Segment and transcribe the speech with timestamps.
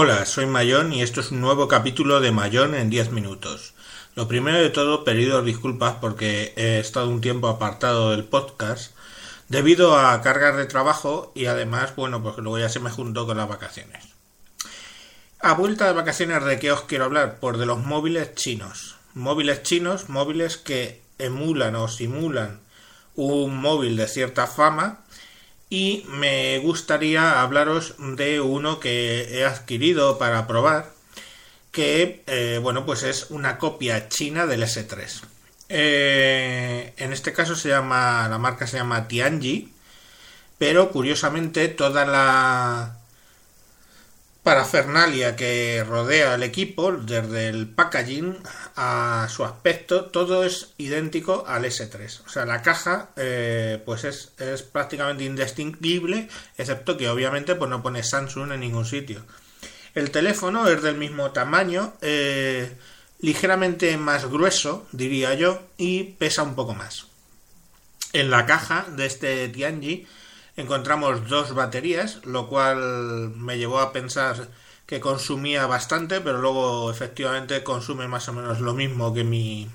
[0.00, 3.74] Hola, soy Mayón y esto es un nuevo capítulo de Mayón en 10 minutos.
[4.14, 8.94] Lo primero de todo, pedido disculpas porque he estado un tiempo apartado del podcast
[9.48, 13.38] debido a cargas de trabajo y además, bueno, porque luego ya se me juntó con
[13.38, 14.04] las vacaciones.
[15.40, 17.38] A vuelta de vacaciones, ¿de qué os quiero hablar?
[17.40, 18.94] Pues de los móviles chinos.
[19.14, 22.60] Móviles chinos, móviles que emulan o simulan
[23.16, 25.00] un móvil de cierta fama
[25.70, 30.92] y me gustaría hablaros de uno que he adquirido para probar
[31.72, 35.22] que eh, bueno pues es una copia china del S3
[35.68, 39.72] eh, en este caso se llama la marca se llama Tianji
[40.56, 42.97] pero curiosamente toda la
[44.48, 48.38] parafernalia que rodea el equipo, desde el packaging
[48.76, 52.22] a su aspecto, todo es idéntico al S3.
[52.24, 58.02] O sea, la caja eh, pues es, prácticamente indistinguible, excepto que obviamente pues no pone
[58.02, 59.22] Samsung en ningún sitio.
[59.94, 62.74] El teléfono es del mismo tamaño, eh,
[63.20, 67.08] ligeramente más grueso, diría yo, y pesa un poco más.
[68.14, 70.06] En la caja de este Tianji
[70.58, 74.48] encontramos dos baterías, lo cual me llevó a pensar
[74.86, 79.68] que consumía bastante, pero luego efectivamente consume más o menos lo mismo que mi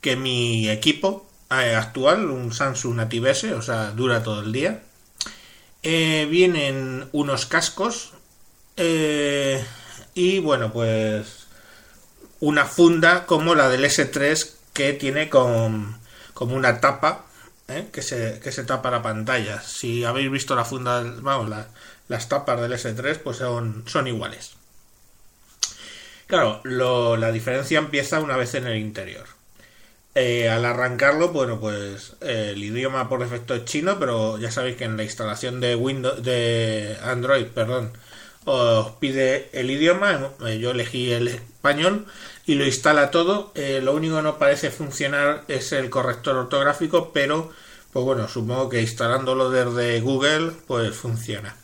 [0.00, 4.82] que mi equipo eh, actual, un Samsung Native S, o sea, dura todo el día.
[5.82, 8.12] Eh, vienen unos cascos
[8.76, 9.64] eh,
[10.14, 11.48] y bueno, pues
[12.38, 15.98] una funda como la del S3 que tiene como
[16.38, 17.25] una tapa
[17.68, 17.88] ¿eh?
[17.92, 19.60] que, se, que se tapa la pantalla.
[19.62, 21.50] Si habéis visto la funda, vamos,
[22.08, 24.56] las tapas del S3, pues son, son iguales.
[26.26, 29.26] Claro, la diferencia empieza una vez en el interior.
[30.14, 34.84] Eh, al arrancarlo, bueno, pues el idioma por defecto es chino, pero ya sabéis que
[34.84, 37.92] en la instalación de Windows, de Android, perdón,
[38.46, 40.32] os pide el idioma.
[40.58, 42.06] Yo elegí el español
[42.46, 43.52] y lo instala todo.
[43.54, 47.50] Eh, lo único que no parece funcionar es el corrector ortográfico, pero
[47.92, 51.56] pues bueno, supongo que instalándolo desde Google pues funciona.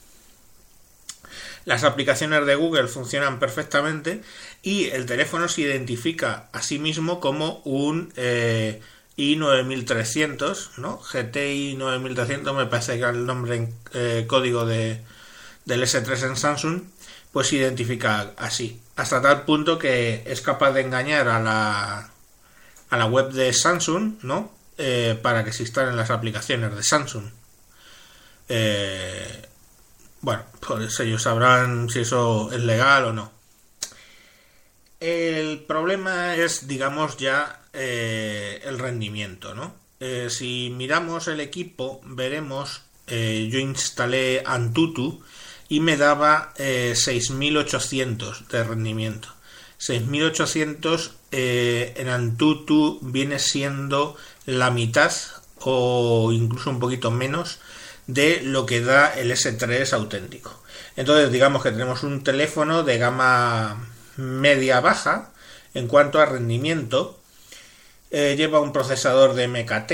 [1.65, 4.23] Las aplicaciones de Google funcionan perfectamente
[4.63, 8.81] y el teléfono se identifica a sí mismo como un eh,
[9.17, 10.99] i9300, ¿no?
[10.99, 15.03] GTI 9300 me parece que es el nombre en eh, código de,
[15.65, 16.83] del S3 en Samsung,
[17.33, 22.11] pues identifica así hasta tal punto que es capaz de engañar a la,
[22.91, 24.53] a la web de Samsung, ¿no?
[24.79, 27.25] Eh, para que se instalen las aplicaciones de Samsung.
[28.49, 29.49] Eh,
[30.21, 33.33] bueno, pues ellos sabrán si eso es legal o no.
[35.01, 39.81] El problema es, digamos, ya eh, el rendimiento, ¿no?
[40.31, 45.23] si miramos el equipo, veremos, yo instalé Antutu
[45.73, 49.29] y me daba 6.800 eh, de rendimiento.
[49.81, 55.11] 6.800 eh, en Antutu viene siendo la mitad
[55.61, 57.59] o incluso un poquito menos
[58.07, 60.63] de lo que da el S3 auténtico.
[60.95, 63.89] Entonces digamos que tenemos un teléfono de gama
[64.19, 65.31] media baja
[65.73, 67.19] en cuanto a rendimiento.
[68.11, 69.93] Eh, lleva un procesador de MKT,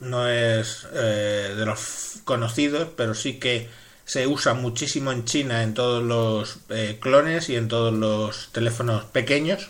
[0.00, 3.68] no es de los conocidos, pero sí que
[4.08, 9.04] se usa muchísimo en China en todos los eh, clones y en todos los teléfonos
[9.04, 9.68] pequeños.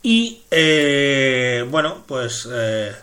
[0.00, 2.94] Y eh, bueno, pues eh,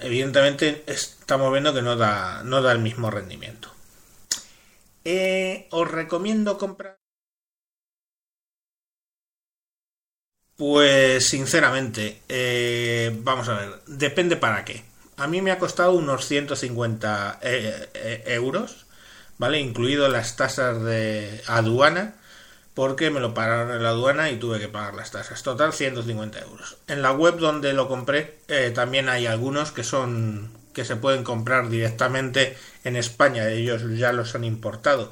[0.00, 3.70] evidentemente estamos viendo que no da, no da el mismo rendimiento.
[5.70, 6.98] os recomiendo comprar.
[10.56, 12.22] Pues sinceramente,
[13.22, 14.82] vamos a ver, depende para qué.
[15.16, 17.38] A mí me ha costado unos 150
[18.26, 18.83] euros
[19.38, 19.60] ¿vale?
[19.60, 22.14] Incluido las tasas de aduana,
[22.74, 25.42] porque me lo pararon en la aduana y tuve que pagar las tasas.
[25.42, 26.76] Total 150 euros.
[26.88, 31.22] En la web donde lo compré eh, también hay algunos que son que se pueden
[31.22, 35.10] comprar directamente en España, ellos ya los han importado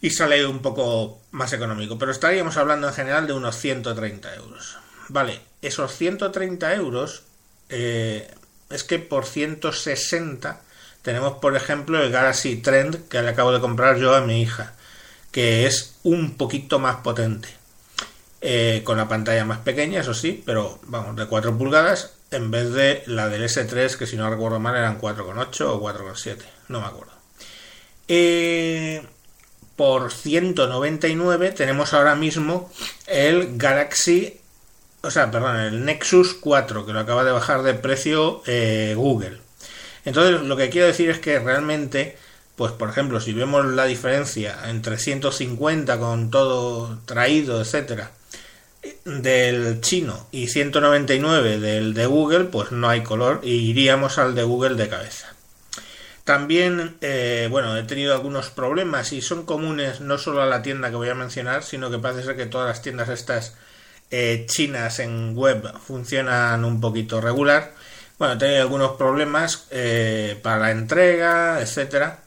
[0.00, 4.76] y sale un poco más económico, pero estaríamos hablando en general de unos 130 euros.
[5.08, 7.22] Vale, esos 130 euros
[7.68, 8.30] eh,
[8.70, 10.62] es que por 160
[11.02, 14.74] tenemos, por ejemplo, el Galaxy Trend que le acabo de comprar yo a mi hija,
[15.32, 17.48] que es un poquito más potente.
[18.42, 22.72] Eh, con la pantalla más pequeña, eso sí, pero vamos, de 4 pulgadas, en vez
[22.72, 26.38] de la del S3, que si no recuerdo mal eran 4,8 o 4,7,
[26.68, 27.12] no me acuerdo.
[28.08, 29.02] Eh,
[29.76, 32.70] por 199 tenemos ahora mismo
[33.06, 34.40] el Galaxy,
[35.02, 39.38] o sea, perdón, el Nexus 4, que lo acaba de bajar de precio eh, Google.
[40.04, 42.16] Entonces, lo que quiero decir es que realmente
[42.60, 48.10] pues por ejemplo, si vemos la diferencia entre 150 con todo traído, etcétera,
[49.06, 54.42] del chino y 199 del de Google, pues no hay color y iríamos al de
[54.42, 55.32] Google de cabeza.
[56.24, 60.90] También, eh, bueno, he tenido algunos problemas y son comunes no solo a la tienda
[60.90, 63.54] que voy a mencionar, sino que parece ser que todas las tiendas estas
[64.10, 67.72] eh, chinas en web funcionan un poquito regular.
[68.20, 72.18] Bueno, tenido algunos problemas eh, para la entrega, etcétera.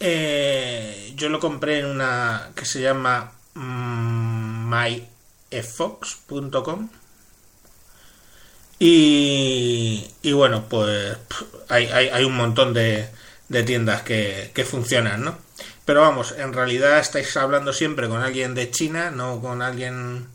[0.00, 4.74] yo lo compré en una que se llama mm,
[5.52, 6.88] myfox.com
[8.80, 11.16] y, y bueno, pues
[11.68, 13.08] hay, hay, un montón de,
[13.48, 15.38] de tiendas que, que, funcionan, ¿no?
[15.84, 20.26] Pero vamos, en realidad estáis hablando siempre con alguien de China, no con alguien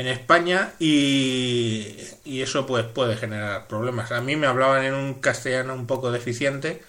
[0.00, 4.12] en España y, eso pues puede generar problemas.
[4.12, 6.82] A mí me hablaban en un castellano un poco deficiente,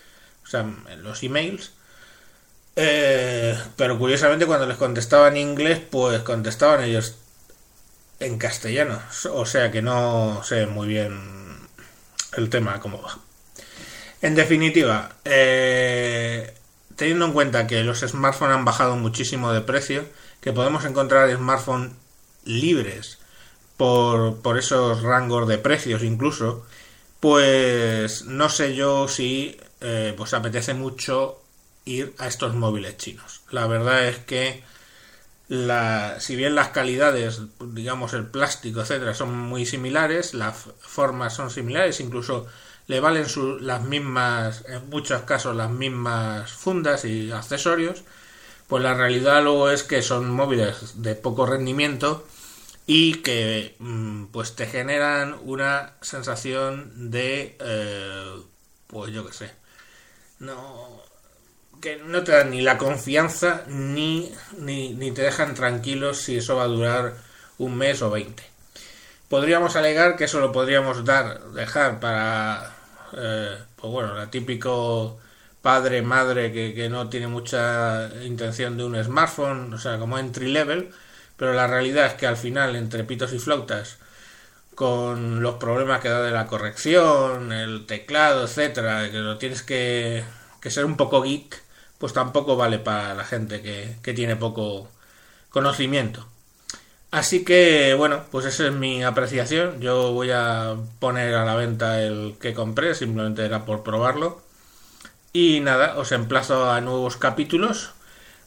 [0.44, 1.74] o sea, en los emails,
[2.76, 7.18] eh, pero curiosamente cuando les contestaba en inglés, pues contestaban ellos
[8.20, 9.02] en castellano.
[9.32, 11.20] O sea que no sé muy bien
[12.38, 13.18] el tema cómo va.
[14.22, 16.54] En definitiva, eh,
[16.96, 20.06] teniendo en cuenta que los smartphones han bajado muchísimo de precio,
[20.40, 21.92] que podemos encontrar smartphones
[22.44, 23.20] libres
[23.78, 26.66] por, por esos rangos de precios incluso,
[27.20, 31.42] pues no sé yo si eh, pues apetece mucho
[31.86, 33.42] ir a estos móviles chinos.
[33.50, 34.64] La verdad es que
[35.48, 41.50] la, si bien las calidades, digamos el plástico, etcétera, son muy similares, las formas son
[41.50, 42.48] similares, incluso
[42.88, 43.26] le valen
[43.62, 48.04] las mismas, en muchos casos las mismas fundas y accesorios,
[48.72, 52.26] pues la realidad luego es que son móviles de poco rendimiento
[52.88, 58.32] y que mm, pues te generan una sensación de eh,
[58.88, 59.52] pues yo qué sé
[60.40, 61.04] no
[61.82, 66.64] que no te dan ni la confianza ni, ni, te dejan tranquilos si eso va
[66.64, 67.16] a durar
[67.58, 68.44] un mes o veinte.
[69.28, 72.74] Podríamos alegar que eso lo podríamos dar, dejar para,
[73.18, 75.20] eh, pues bueno, la típico
[75.62, 80.48] padre, madre que, que, no tiene mucha intención de un smartphone, o sea, como entry
[80.52, 80.92] level,
[81.38, 83.98] pero la realidad es que al final, entre pitos y flautas,
[84.76, 90.24] con los problemas que da de la corrección, el teclado, etcétera, que lo tienes que,
[90.62, 91.62] que ser un poco geek,
[92.02, 94.90] pues tampoco vale para la gente que, tiene poco
[95.50, 96.28] conocimiento.
[97.12, 99.82] Así que, bueno, pues esa es mi apreciación.
[99.82, 104.42] Yo voy a poner a la venta el que compré, simplemente era por probarlo.
[105.34, 107.92] Y nada, os emplazo a nuevos capítulos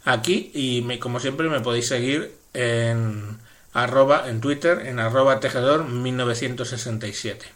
[0.04, 3.38] aquí y como siempre me podéis seguir en
[3.72, 7.46] arroba en Twitter en arroba tejedor 1967.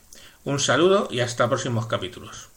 [0.45, 2.49] Un saludo y hasta próximos capítulos.